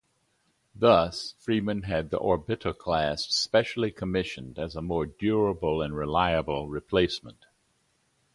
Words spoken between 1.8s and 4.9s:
had the orbitoclast specially commissioned as a